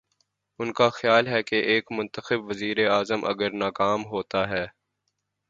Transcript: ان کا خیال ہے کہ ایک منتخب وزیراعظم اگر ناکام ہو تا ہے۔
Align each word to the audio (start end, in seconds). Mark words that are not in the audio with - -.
ان 0.59 0.71
کا 0.73 0.89
خیال 0.89 1.27
ہے 1.27 1.41
کہ 1.43 1.55
ایک 1.63 1.91
منتخب 1.91 2.49
وزیراعظم 2.49 3.25
اگر 3.25 3.51
ناکام 3.53 4.05
ہو 4.05 4.21
تا 4.23 4.49
ہے۔ 4.49 4.65